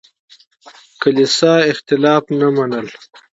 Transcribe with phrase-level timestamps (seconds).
[1.01, 2.93] کليسا اختلاف نه منله.